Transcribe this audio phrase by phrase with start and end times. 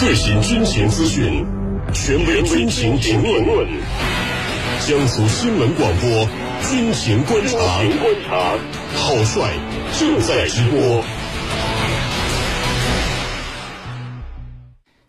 [0.00, 1.44] 最新军情资讯，
[1.92, 3.68] 权威军情评论。
[4.88, 6.26] 江苏新闻广播
[6.70, 8.56] 军情观察，观察，
[8.96, 9.52] 郝帅
[9.98, 11.04] 正在直播。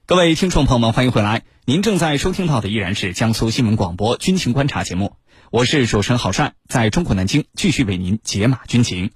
[0.06, 1.44] 各位听众朋友们，欢迎回来！
[1.64, 5.16] 您正在收听到的依然是江苏新闻广播军情观察节目，
[5.52, 9.12] 我是主持人郝帅，在中国南京继续为您解码军情。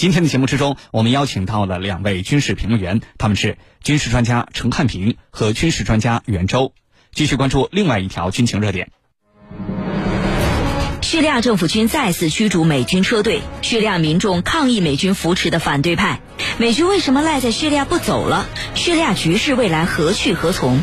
[0.00, 6.72] 今天的节目之中，我们邀请到了两位军事评论员，他们是军事专家陈汉平和军事专家袁周，
[7.12, 8.90] 继续关注另外一条军情热点。
[11.02, 16.22] 叙利亚政府军再次驱逐美军车队，叙利亚民众抗议美军扶持的反对派，
[16.56, 18.46] 美军为什么赖在叙利亚不走了？
[18.74, 20.80] 叙利亚局势未来何去何从？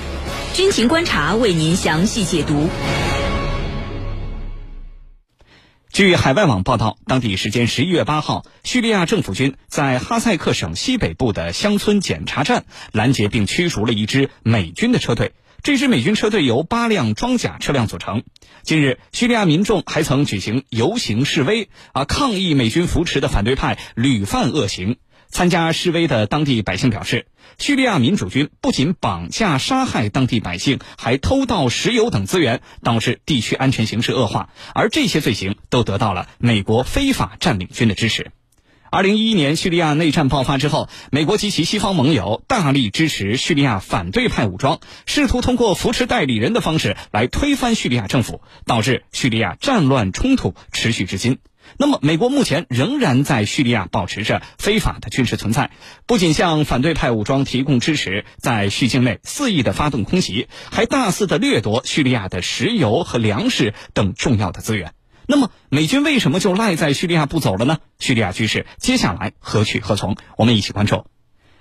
[0.54, 2.70] 军情观察为您详细解读。
[5.98, 15.34] 据海外网报道，当地时间十一月八号，叙利亚政府军在哈萨克省西北部的乡村检查站拦截并驱逐了一支美军的车队。
[15.64, 18.21] 这支美军车队由八辆装甲车辆组成。
[18.62, 24.98] 近日，叙利亚民众还曾举行游行示威，啊，抗议美军扶持的反对派屡犯恶行。
[25.30, 34.50] 参加示威的当地百姓表示，叙利亚民主军不仅绑架杀害当地百姓，还偷盗石油等资源，导致地区安全形势恶化。
[34.74, 38.32] 而这些罪行都得到了美国非法占领军的支持。
[38.90, 51.38] 二零一一年叙利亚内战爆发之后，美国及其西方盟友大力支持叙利亚反对派武装，试图通过扶持代理人的方式来推翻叙利亚政府，导致叙利亚战乱冲突持续至今。
[51.77, 55.71] 那么，美国目前仍然在叙利亚保持着非法的军事存在，
[56.05, 64.94] 不仅向反对派武装提供支持，在叙境内肆意的发动空袭，还大肆的掠夺叙利亚的石油和粮食等重要的资源。
[65.28, 67.79] 那么，美军为什么就赖在叙利亚不走了呢？
[68.00, 70.16] 叙利亚局势接下来何去何从？
[70.38, 71.06] 我们一起关注。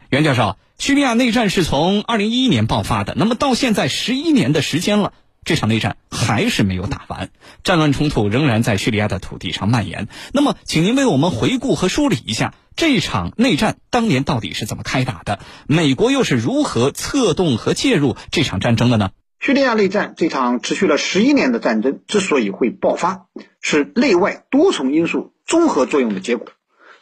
[0.09, 5.13] 袁教授，叙利亚内战是从二零一一年爆发的，那么到现在十一年的时间了。
[5.47, 7.31] 这场内战还是没有打完，
[7.63, 10.09] 战乱冲突仍然在叙利亚的土地上蔓延。
[10.35, 15.39] 那么，请您为我们回顾和梳理一下这场内战当年到底是怎么开打的？
[15.69, 19.11] 美国又是如何策动和介入这场战争的呢？
[19.39, 23.27] 叙利亚内战这场持续了十一年的战争之所以会爆发，
[23.61, 26.49] 是内外多重因素综合作用的结果。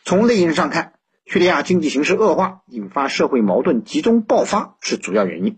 [0.04, 0.92] 从内因上看，
[1.24, 5.56] 叙利亚经济形势恶化，引发社会矛盾集中爆发是主要原因。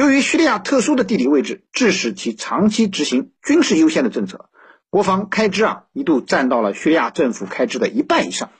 [0.00, 4.48] 由于叙利亚特殊的地理位置，致使其长期执行军事优先的政策，
[4.88, 8.50] 国防开支啊一度占到了叙利亚政府开支的一半以上。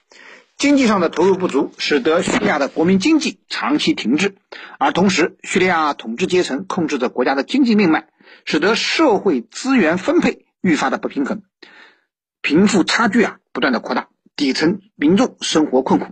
[0.59, 4.37] 经济上的投入不足，使得叙利亚的国民经济长期停滞，
[4.79, 8.09] 而同时，叙利亚统治阶层控制着国家的经济命脉，
[8.45, 11.41] 使得社会资源分配愈发的不平衡，
[12.43, 16.09] 贫富差距啊不断的扩大，底层民众生活困苦。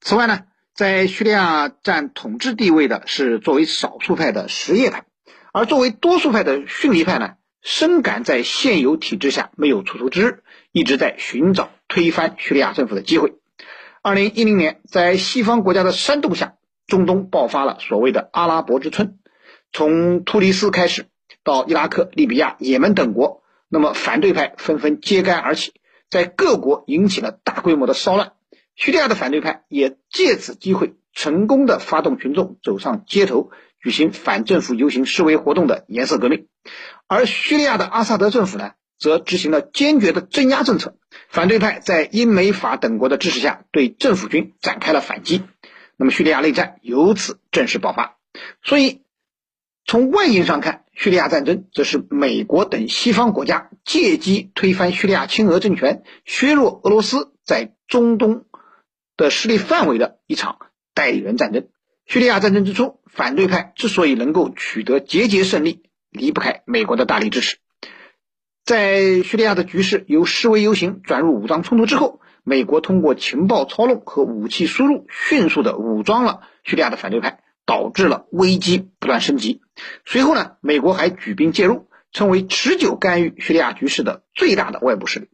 [0.00, 0.40] 此外呢？
[0.74, 5.04] 在叙利亚占统治地位的是作为少数派的什叶派，
[5.52, 10.42] 而作为多数派的逊尼派呢，深感在现有体制下没有出头之日，
[10.72, 13.34] 一直在寻找推翻叙利亚政府的机会。
[14.02, 16.54] 二零一零年，在西方国家的煽动下，
[16.88, 19.18] 中东爆发了所谓的阿拉伯之春，
[19.72, 21.06] 从突尼斯开始，
[21.44, 25.72] 到伊拉克、利比亚、也门等国，那么反对派纷纷揭竿而起，
[26.10, 28.32] 在各国引起了大规模的骚乱。
[28.74, 36.48] 叙利亚的反对派也借此机会，成功的发动群众走上街头，举行反政府游行示威活动的颜色革命。
[37.06, 40.96] 而叙利亚的阿萨德政府呢，则执行了坚决的镇压政策。
[41.28, 45.42] 反对派在英美法等国的支持下，对政府军展开了反击。
[45.96, 48.16] 那么，叙利亚内战由此正式爆发。
[48.64, 49.02] 所以，
[49.86, 58.46] 从外因上看，叙利亚战争则是美国等西方国家借机推翻叙利亚亲俄政权，削弱俄罗斯在中东。
[59.16, 60.58] 的势力范围的一场
[60.94, 61.68] 代理人战争。
[62.06, 67.56] 叙利亚战争之初，反对派之所以能够取得节节胜利，离不开美国的大力支持。
[68.64, 79.62] 在叙利亚的局势由示威游行转入武装冲突之后，美国通过情报操弄和武器输入，迅速的武装了叙利亚的反对派，导致了危机不断升级。
[80.04, 85.28] 随后呢，美国还举兵介入，成为持久干预叙利亚局势的最大的外部势力。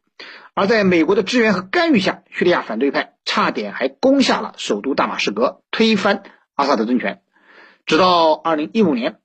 [0.55, 6.23] 而在美国的支援和干预下，叙利亚反对派差点还攻下了首都大马士革，推翻
[6.55, 7.21] 阿萨德政权。
[7.87, 9.19] 直到二零一五年，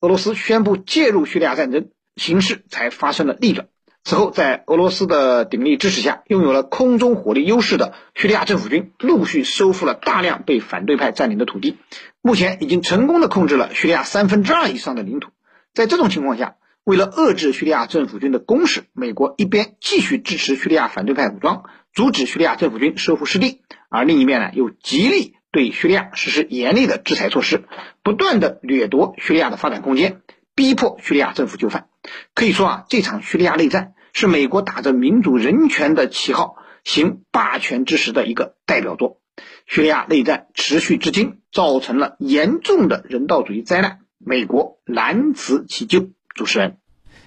[0.00, 3.68] 俄罗斯宣布介入叙利亚战争，形势才发生了逆转。
[4.06, 11.78] 此后，在俄罗斯的鼎力支持下，拥有了空中火力优势的叙利亚政府军陆续收复了大量被反对派占领的土地，
[12.20, 15.30] 目前已经成功的控制了叙利亚三分之二以上的领土。
[15.72, 21.64] 在这种情况下，为了遏制叙利亚政府军的攻势，美国一边继续支持叙利亚反对派武装，
[21.94, 27.64] 阻止叙利亚政府军收复失地，而另一面呢，又极力对叙利亚实施严厉的制裁措施，
[28.02, 30.20] 不断的掠夺叙利亚的发展空间，
[30.54, 31.88] 逼迫叙利亚政府就范。
[32.34, 39.22] 可以说啊，这场叙利亚内战是美国打着民主人权的旗号行霸权之实的一个代表作。
[39.64, 46.10] 叙利亚内战持续至今，造成了严重的人道主义灾难，美国难辞其咎。
[46.34, 46.78] 主持人，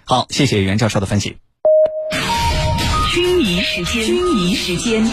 [0.03, 1.37] 好，谢谢袁教授的分析。
[3.13, 5.07] 军仪时间，军仪时间。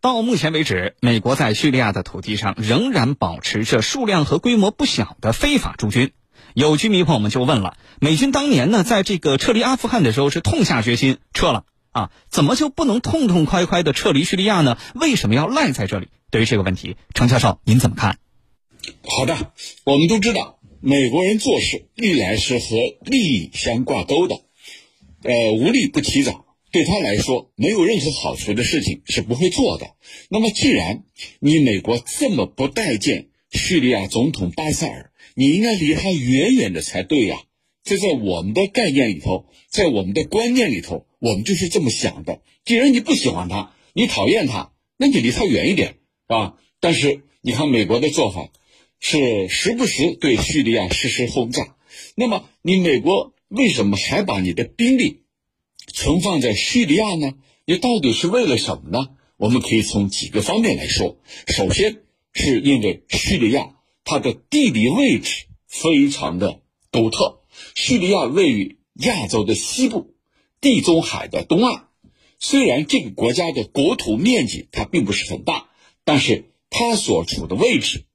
[0.00, 6.10] 到目前为止，美国在叙利亚的土地上仍然保持着数量和规模不小的非法驻军。
[6.52, 14.76] 有居民朋友们就问了：美军当年呢，在这个撤离阿富汗的时候是痛下决心撤了啊，怎么就不能痛痛快快的撤离叙利亚呢？
[14.96, 16.08] 为什么要赖在这里？
[16.32, 18.18] 对于这个问题，程教授您怎么看？
[19.04, 19.36] 好的，
[19.84, 24.40] 我们都知道，美国人做事历来是和利益相挂钩的，
[25.22, 29.96] 呃，无利不起早，对他来说没有任何好处的事情是不会做的。
[30.28, 31.02] 那么，既然
[31.40, 37.42] 你美国这么不待见叙利亚总统巴塞尔，你应该离他远远的才对呀！
[37.82, 42.40] 这在我们的概念里头，在我们的观念里头，我们就是这么想的。
[42.64, 45.94] 既然你不喜欢他，你讨厌他，那你离他远一点，是
[46.28, 46.54] 吧？
[46.78, 48.52] 但是你看美国的做法，
[49.00, 51.76] 是时不时对叙利亚实施轰炸。
[52.14, 55.22] 那么你美国为什么还把你的兵力
[55.92, 57.34] 存放在叙利亚呢？
[57.64, 59.08] 你到底是为了什么呢？
[59.36, 61.18] 我们可以从几个方面来说。
[61.46, 62.02] 首先
[62.32, 63.74] 是因为叙利亚。
[64.10, 67.42] 它的地理位置非常的独特。
[67.74, 70.14] 叙利亚位于亚洲的西部，
[70.62, 71.88] 地中海的东岸。
[72.38, 75.68] 虽然这个国家的国土面积它并不是很大，
[76.04, 78.06] 但是它所处的位置，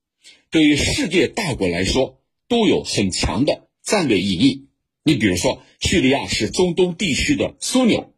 [0.53, 4.67] 对于世界大国来说都有很强的战略意义。
[5.03, 8.13] 你比如说，叙利亚是中东地区的枢纽，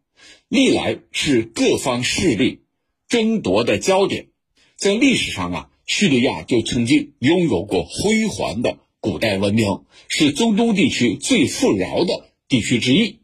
[0.49, 2.59] 历来是各方势力
[3.07, 4.27] 争夺的焦点。
[4.75, 5.71] 在历史上啊。
[5.87, 13.19] 叙利亚就曾经拥有过辉煌的古代文明，是中东地区最富饶的地区之一。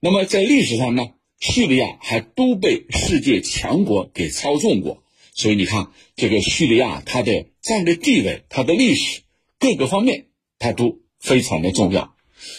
[0.00, 5.02] 那么在历史上呢，叙利亚还都被世界强国给操纵过。
[5.34, 9.22] 所以你看，这个叙利亚它的战略地位、它的历史
[9.58, 10.26] 各个方面，
[10.58, 12.14] 它都非常的重要。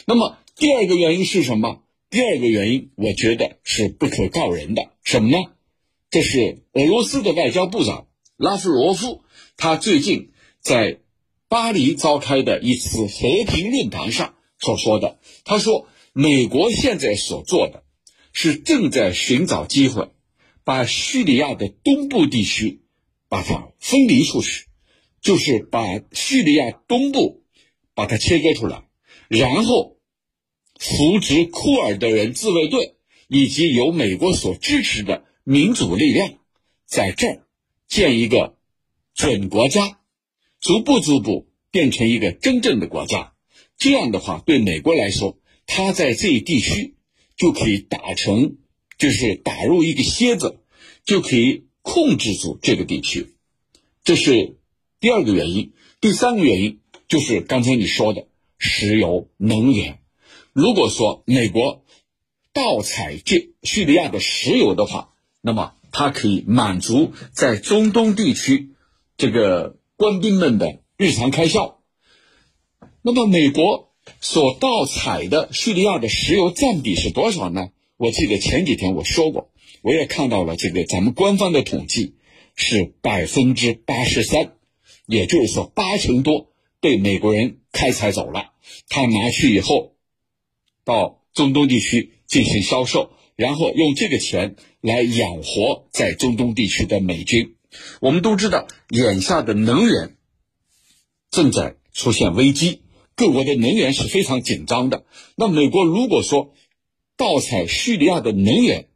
[0.05, 1.83] 那么第二个原因是什么？
[2.09, 4.91] 第二个原因，我觉得是不可告人的。
[5.03, 5.37] 什么呢？
[6.09, 9.23] 这是俄罗斯的外交部长拉夫罗夫。
[9.55, 10.99] 他最近在
[11.47, 17.83] 巴黎召开的一次和平论坛上所说的，他说：“美国现在所做的，
[18.33, 20.09] 是正在寻找机会，
[20.63, 22.81] 把叙利亚的东部地区
[23.29, 24.65] 把它分离出去，
[25.21, 27.43] 就是把叙利亚东部
[27.93, 28.83] 把它切割出来，
[29.29, 29.97] 然后
[30.79, 32.95] 扶植库尔德人自卫队
[33.27, 36.33] 以及由美国所支持的民主力量，
[36.85, 37.47] 在这儿
[37.87, 38.57] 建一个。”
[39.13, 39.99] 准国家，
[40.61, 43.33] 逐步逐步变成一个真正的国家。
[43.77, 46.95] 这样的话，对美国来说，他在这一地区
[47.35, 48.55] 就可以打成，
[48.97, 50.61] 就是打入一个楔子，
[51.03, 53.35] 就可以控制住这个地区。
[54.05, 54.57] 这是
[55.01, 55.73] 第二个原因。
[55.99, 58.27] 第三个原因就是刚才你说的
[58.57, 59.99] 石油能源。
[60.53, 61.83] 如果说美国
[62.53, 65.09] 盗采这叙利亚的石油的话，
[65.41, 68.69] 那么它可以满足在中东地区。
[69.17, 71.79] 这个官兵们的日常开销。
[73.01, 77.69] 那么，美国所盗采的叙利亚的石油占比是多少呢？
[77.97, 82.15] 我记得前几天我说过，我也看到了这个咱们官方的统计
[82.55, 84.53] 是百分之八十三，
[85.11, 88.53] 也就是说八成多被美国人开采走了。
[88.87, 89.95] 他拿去以后，
[90.83, 97.55] 到中东地区进行销售，然后用这个钱来养活在中东地区的美军。
[97.99, 100.15] 我们都知道，眼下的能源
[101.29, 102.81] 正在出现危机，
[103.15, 105.05] 各国的能源是非常紧张的。
[105.35, 106.53] 那美国如果说
[107.17, 108.87] 盗采叙利亚的能源，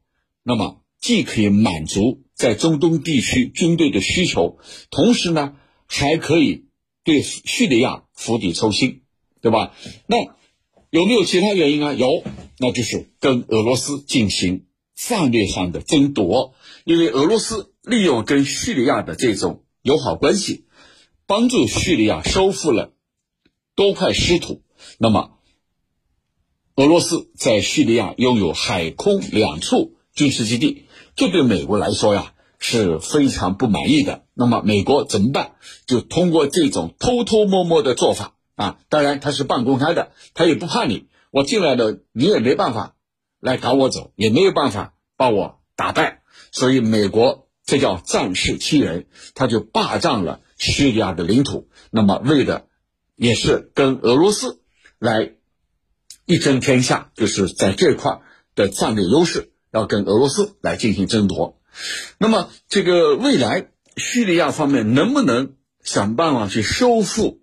[0.43, 4.57] 那么既可以满足在中东地区军队的需求，
[4.89, 5.55] 同时呢，
[5.87, 6.65] 还可以
[7.03, 9.01] 对叙利亚釜底抽薪，
[9.41, 9.73] 对吧？
[10.07, 10.17] 那
[10.89, 11.93] 有没有其他原因啊？
[11.93, 12.23] 有，
[12.59, 14.65] 那就是跟俄罗斯进行
[14.95, 17.71] 战略上的争夺，因为俄罗斯。
[17.87, 20.65] 利用跟叙利亚的这种友好关系，
[21.27, 22.93] 帮助叙利亚收复了
[23.75, 24.63] 多块失土。
[24.97, 25.37] 那么，
[26.73, 34.23] 俄罗斯在叙利亚拥有海空两处军事基地，这对美国来说呀是非常不满意的。
[34.33, 35.55] 那么，美国怎么办？
[35.85, 42.95] 就通过这种偷偷摸摸的做法啊，当然他是半公开的，他也不怕你，我进来了，你也没办法
[43.39, 46.21] 来赶我走，也没有办法把我打败。
[46.51, 47.43] 所以，美国。
[47.67, 51.67] 这叫仗势欺人，他就霸占了叙利亚的领土。
[51.89, 52.67] 那么为的
[53.15, 54.59] 也是跟俄罗斯
[54.99, 55.31] 来
[56.27, 58.21] 一争天下，就是在这块
[58.53, 61.59] 的战略优势要跟俄罗斯来进行争夺。
[62.17, 63.67] 那么这个未来
[63.97, 65.53] 叙利亚方面能不能
[65.83, 67.41] 想办法去收复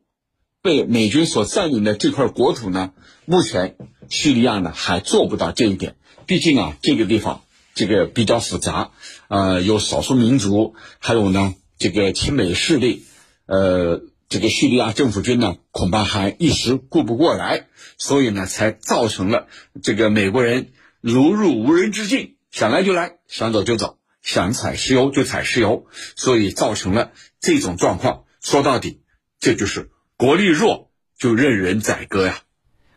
[0.60, 2.92] 被美军所占领的这块国土呢？
[3.24, 3.76] 目前
[4.08, 5.96] 叙利亚呢还做不到这一点，
[6.26, 7.42] 毕竟啊这个地方。
[7.74, 8.90] 这个比较复杂，
[9.28, 13.06] 呃，有少数民族，还有呢，这个亲美势力，
[13.46, 19.46] 呃，这个叙利亚政府军呢，恐怕还一时顾不过来，所以呢，才造成了
[19.82, 25.86] 这个美国人如入无人之境，想来就来，想走就走，想采石油就采石油，
[26.16, 27.10] 所以造成了
[27.40, 28.24] 这种状况。
[28.40, 29.00] 说到底，
[29.40, 32.38] 这就是国力弱就任人宰割呀。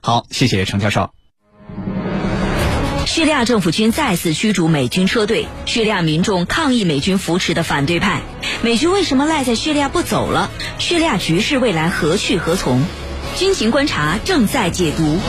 [0.01, 1.09] 好，谢谢程教授。
[3.07, 8.21] 叙利亚政府军再次驱逐美军车队，叙利亚民众抗议美军扶持的反对派。
[8.63, 10.51] 美军为什么赖在叙利亚不走了？
[10.79, 12.83] 叙利亚局势未来何去何从？
[13.37, 15.19] 军情观察正在解读。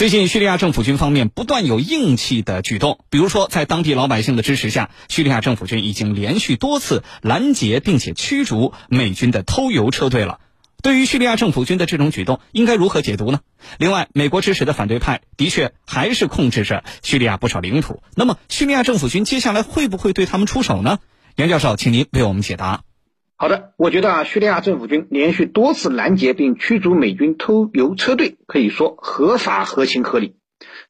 [0.00, 10.40] 最近，叙利亚政府军方面不断有硬气的举动，比如说，在当地老百姓的支持下，叙利亚政府军已经连续多次拦截并且驱逐美军的偷油车队了。
[10.82, 13.40] 对于叙利亚政府军的这种举动，应该如何解读呢？
[13.76, 18.02] 另外，美国支持的反对派的确还是控制着叙利亚不少领土。
[18.14, 20.98] 那么，叙利亚政府军接下来会不会对他们出手呢？
[21.36, 22.84] 杨教授，请您为我们解答。
[23.40, 30.36] 好的，我觉得啊，叙利亚政府军连续多次拦截并驱逐美军偷油车队，可以说合法、合情、合理。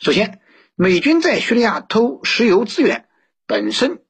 [0.00, 0.40] 首先，
[0.74, 3.04] 美军在叙利亚偷石油资源，
[3.46, 4.00] 本身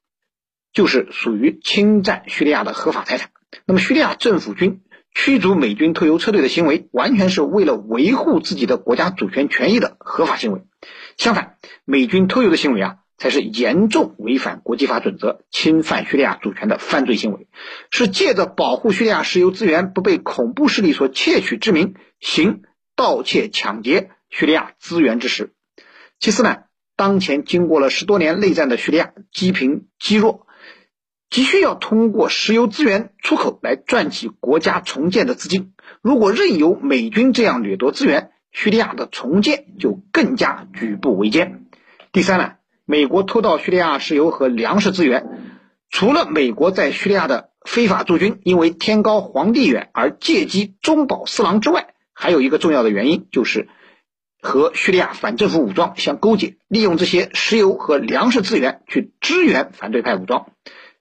[0.73, 3.29] 就是属于侵占叙利亚的合法财产。
[3.67, 4.81] 那么，叙利亚政府军。
[5.13, 10.61] 驱逐美军偷油车队的行为，完全是为了维护自己的国家主权权益的合法行为。
[11.17, 17.47] 相反，美军偷油的行为啊，才是严重违反国际法准则、侵犯叙利亚主权的犯罪行为，
[17.91, 22.63] 是借着保护叙利亚石油资源不被恐怖势力所窃取之名，行
[22.95, 25.53] 盗窃、抢劫叙利亚资源之实。
[26.19, 26.63] 其次呢，
[26.95, 30.47] 当前经过了十多年内战的叙利亚积贫积弱。
[31.29, 35.71] 急需要通过石油资源出口来赚取国家重建的资金。
[36.01, 41.67] 如果任由美军这样掠夺资源，叙利亚的重建就更加举步维艰。
[42.11, 42.55] 第三呢，
[42.91, 45.25] 美国偷盗叙利亚石油和粮食资源，
[45.89, 53.69] 除了美国在叙利亚的非法驻军因为天高皇帝远而借机中饱私囊之外，还有一个重要的原因就是
[54.41, 60.47] 和叙利亚反政府武装相勾结，利用这些石油和粮食资源去支援反对派武装。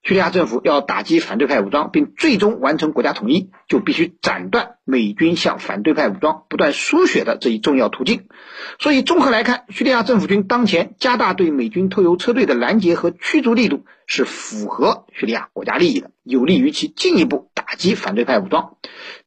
[0.02, 8.26] 叙利亚政府要打击反对派武装，并最终完成国家统一，就必须斩断美军向反对派武装不断输血的这一重要途径。
[8.78, 18.76] 所以，综合来看，叙利亚政府军当前加大对美军偷油车队的拦截和驱逐力度，是符合叙利亚国家利益的，有利于其进一步打击反对派武装。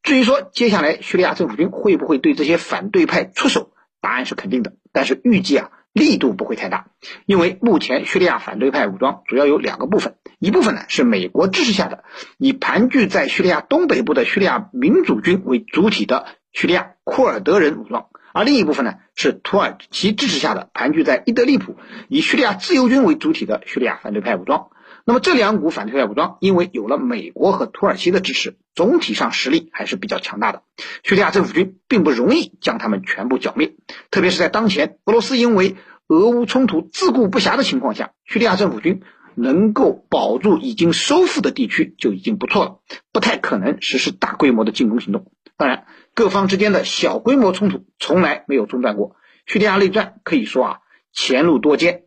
[0.01, 3.69] 至于说接下来叙利亚政府军会不会对这些反对派出手，
[4.01, 5.69] 答案是肯定的，但是预计啊。
[5.93, 6.87] 力度不会太大，
[7.27, 12.03] 因为目前叙利亚反对派武装主要有两个部分，一部分呢是美国支持下的
[12.37, 21.77] 以盘踞在叙利亚东北部的叙利亚民主军为主体的叙利亚库尔德人武装，而另一部分呢是土耳其支持下的盘踞在伊德利卜
[22.09, 24.67] 以叙利亚自由军为主体的叙利亚反对派武装。
[25.05, 30.63] 那么这两股反对派武装，因为有了美国和土耳其的支持，总体上实力还是比较强大的。
[31.03, 33.75] 叙利亚政府军并不容易将他们全部剿灭，
[34.11, 39.03] 特别是在当前俄罗斯因为俄乌冲突自顾不暇的情况下，叙利亚政府军
[39.35, 42.79] 能够保住已经收复的地区就已经不错了，
[43.11, 45.31] 不太可能实施大规模的进攻行动。
[45.57, 49.15] 当然，各方之间的小规模冲突从来没有中断过。
[49.45, 50.77] 叙利亚内战可以说啊，
[51.11, 52.03] 前路多艰，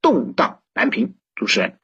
[0.00, 1.14] 动荡难平。
[1.34, 1.78] 主持人。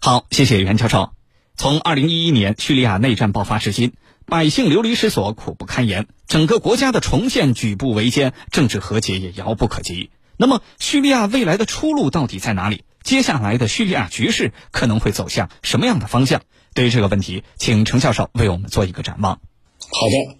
[0.00, 1.10] 好，谢谢袁教授。
[1.56, 3.92] 从二零一一年叙利亚内战爆发至今，
[4.24, 10.10] 百姓流离失所，苦不堪言，整个国家的重建举步维艰，政治和解也遥不可及。
[10.38, 12.84] 那么，叙利亚未来的出路到底在哪里？
[13.02, 16.42] 接下来的叙利亚局势可能会走向什么样的方向？
[16.74, 19.40] 对于这个问题，请程教授为我们做一个展望。
[19.78, 20.38] 好的，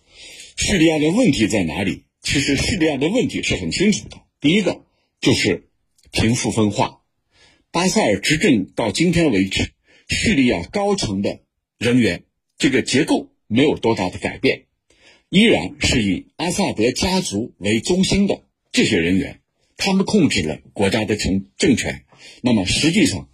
[0.57, 2.05] 叙利亚的问题在哪里？
[2.23, 4.19] 其实叙利亚的问题是很清楚的。
[4.41, 4.83] 第一个
[5.21, 5.69] 就是
[6.13, 7.01] 贫富分化。
[7.73, 9.73] 巴塞尔执政到今天为止，
[10.09, 11.41] 叙利亚高层的
[11.77, 12.25] 人员
[12.57, 14.67] 这个结构没有多大的改变，
[15.29, 19.38] 依然是以阿萨德家族为中心的这些人员，
[19.79, 22.05] 他们控制了国家的政政权。
[22.43, 23.31] 那么实际上，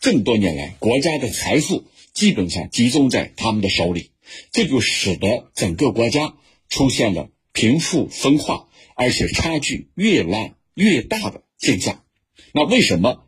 [0.00, 4.12] 这么多年来，国家的财富基本上集中在他们的手里，
[4.52, 6.36] 这就使得整个国家
[6.68, 12.04] 出现了贫富分化，而且差距越拉越大的现象。
[12.54, 13.26] 那为什么？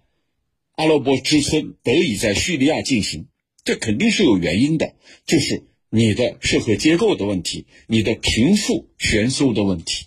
[0.77, 3.27] 阿拉伯之春得以在叙利亚进行，
[3.65, 4.95] 这肯定是有原因的，
[5.27, 10.07] 就是你的社会结构的问题，你的贫富悬殊的问题。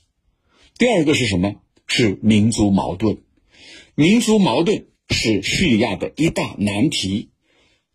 [0.78, 1.62] 第二个是什么？
[1.88, 3.18] 是民族矛盾。
[3.96, 7.30] 民族矛盾是叙利亚的一大难题。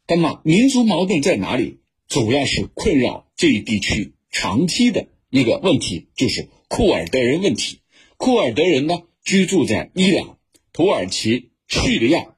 [0.06, 1.78] 那么，民族矛盾在哪里？
[2.08, 7.78] 主要是困扰这一地区长期的一个问题，就是库尔德人问题。
[8.16, 10.38] 库尔德人呢，居住在伊朗、
[10.72, 12.34] 土耳其、叙利亚、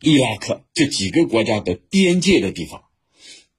[0.00, 2.84] 伊拉克这几个国家的边界的地方。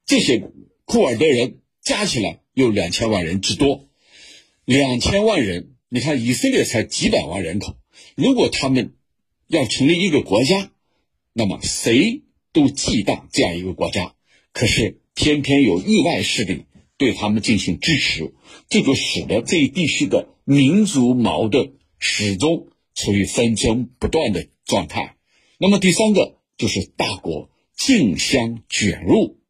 [0.05, 0.41] 这些
[0.85, 3.89] 库尔德人加起来有两千万人之多。
[4.63, 7.75] 两千万人，你看以色列才几百万人口，
[8.15, 8.93] 如果他们
[9.47, 10.71] 要成立一个国家，
[11.33, 14.15] 那么谁都忌惮这样一个国家。
[14.53, 16.63] 可是偏偏有域外势力
[16.95, 18.33] 对他们进行支持，
[18.69, 25.17] 这就使得这一地区的民族矛盾始终处于纷争不断的状态。
[25.57, 29.41] 那么第三个就是大国竞相卷入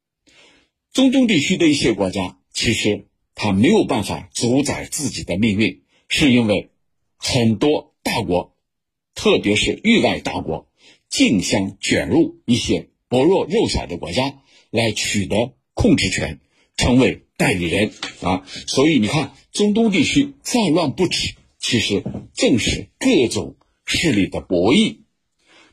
[0.91, 3.05] 中东地区的一些国家，其实
[3.35, 6.69] 他没有办法主宰自己的命运，是因为
[7.17, 8.51] 很多大国。
[9.13, 10.67] 特别是域外大国
[11.09, 14.41] 竞相卷入一些薄弱弱小的国家，
[14.71, 16.39] 来取得控制权，
[16.77, 17.91] 成为代理人
[18.21, 18.43] 啊！
[18.67, 22.03] 所以你看，中东地区战乱不止，其实
[22.33, 25.01] 正是各种势力的博弈。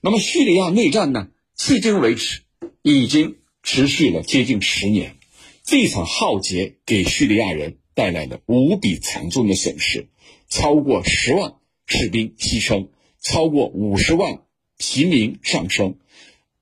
[0.03, 1.29] 那么叙利亚内战呢？
[1.57, 2.43] 迄今为止
[2.83, 5.17] 已经持续了接近十年，
[5.63, 10.09] 这场浩劫给叙利亚人带来了无比惨重的损失，
[10.49, 11.55] 超过十万
[11.87, 12.89] 士兵牺牲。
[13.21, 14.43] 超过五十万
[14.79, 15.97] 平民丧生，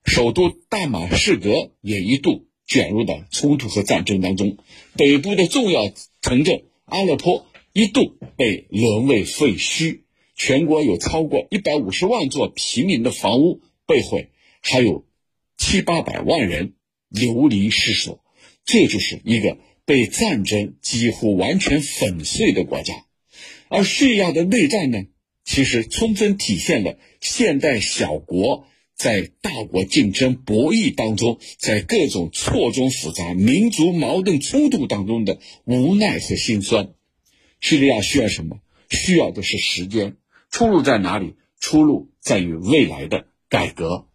[0.07, 4.57] 首都大马士革也一度卷入到冲突和战争当中，
[4.97, 10.01] 北部的重要城镇阿勒颇一度被沦为废墟，
[10.35, 14.31] 全国有超过一百五十万座平民的房屋被毁，
[14.63, 15.05] 还有
[15.59, 16.73] 七八百万人
[17.11, 18.25] 流离失所，
[18.65, 23.06] 这就是一个被战争几乎完全粉碎的国家，
[23.69, 25.05] 而叙利亚的内战呢？
[25.45, 36.95] 其实充分体现了现代小国在大国竞争博弈当中，在各种错综复杂民族矛盾冲突当中的无奈和心酸。
[37.61, 38.59] 叙利亚需要什么？
[38.91, 40.17] 需要的是时间。
[40.51, 41.35] 出路在哪里？
[41.61, 44.09] 出路在于未来的改革。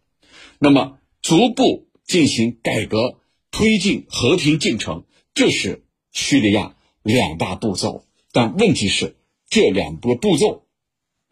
[0.58, 8.04] 那么，逐步进行改革，推进和平进程，这是叙利亚两大步骤。
[8.32, 9.16] 但问题是，
[9.52, 10.64] 这两个步骤。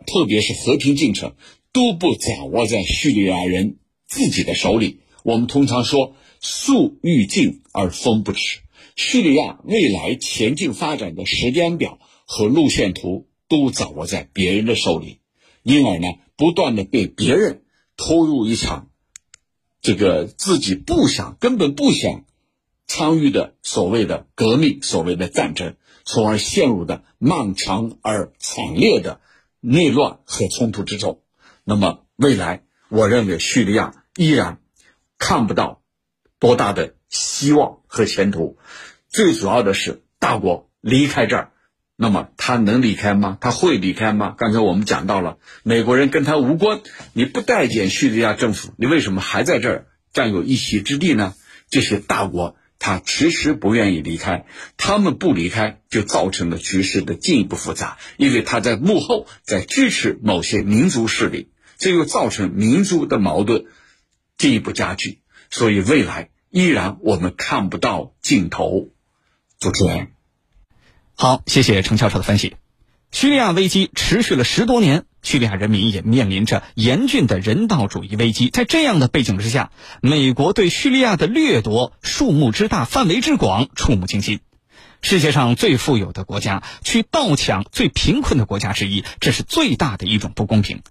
[0.06, 1.34] 特别是和平进程
[1.72, 5.00] 都不掌握在叙利亚人自己的手里。
[5.24, 8.60] 我们通常说“树欲静而风不止”，
[8.96, 15.20] 叙利亚未来前进发展的时间表和路线图都掌握在别人的手里，
[15.62, 17.62] 因而呢，不断的被别人
[17.96, 18.88] 拖入一场
[19.82, 22.24] 这个自己不想、根本不想
[22.86, 29.20] 参与的所谓的革命、所谓的战争，从而陷入的漫长而惨烈的。
[29.62, 31.20] 内乱和冲突之中，
[31.64, 34.58] 那么未来，我认为叙利亚依然
[35.18, 35.82] 看不到
[36.38, 38.56] 多大的希望和前途。
[39.10, 41.52] 最主要的是，大国离开这儿，
[41.94, 43.36] 那么他能离开吗？
[43.38, 44.34] 他会离开吗？
[44.38, 46.80] 刚才我们讲到了，美国人跟他无关，
[47.12, 51.34] 你不待见叙利亚政府，你为什么还在这儿占有一席之地呢？
[51.68, 52.56] 这些大国。
[52.80, 54.46] 他迟迟不愿意离开，
[54.78, 63.66] 他们不离开，就造成了局势的进一步复杂，因为他在幕后在支持某些民族势力，这又造成民族的矛盾
[64.38, 68.88] 进一步加剧，所以未来依然我们看不到尽头。
[69.58, 70.12] 主持人，
[71.14, 72.56] 好，谢谢程教授的分析。
[73.12, 78.48] 叙利亚危机持续了十多年，叙利亚人民也面临着严峻的人道主义危机。
[78.48, 84.40] 在这样的背景之下，美国对叙利亚的掠夺数目之大、范围之广触目惊心。
[85.02, 90.82] 世界上最富有的国家去盗抢最贫困的国家之一，这是最大的一种不公平。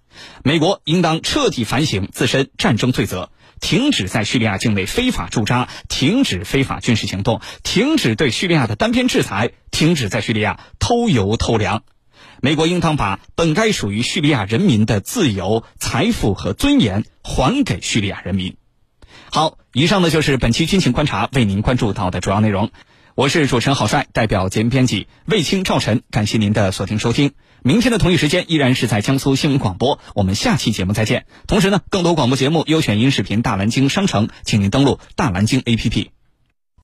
[0.42, 11.84] 美国应当彻底反省自身战争罪责，停止在叙利亚境内非法驻扎，停止非法军事行动，停止对叙利亚的单边制裁，停止在叙利亚偷油偷粮。
[12.42, 18.56] 美国应当把本该属于叙利亚人民的自由、财富和尊严还给叙利亚人民。
[19.30, 22.70] 好，以上呢就是本期军情观察为您关注到的主要内容。
[23.14, 27.32] 我是主持人郝帅，代表节目编辑卫青、赵晨，感谢您的锁定收听。
[27.62, 31.26] 明天的同一时间依然是在江苏新闻广播，我们下期节目再见。
[31.46, 36.19] 同时呢，更多广播节目、优选音视频、大蓝鲸商城，请您登录大蓝鲸 APP。